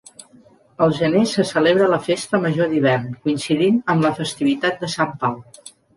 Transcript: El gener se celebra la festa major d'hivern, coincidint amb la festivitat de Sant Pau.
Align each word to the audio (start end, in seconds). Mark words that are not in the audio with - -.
El 0.85 0.93
gener 0.99 1.21
se 1.33 1.43
celebra 1.49 1.89
la 1.91 1.99
festa 2.07 2.39
major 2.45 2.71
d'hivern, 2.71 3.05
coincidint 3.27 3.77
amb 3.95 4.07
la 4.09 4.13
festivitat 4.23 4.83
de 4.85 4.91
Sant 4.95 5.13
Pau. 5.25 5.37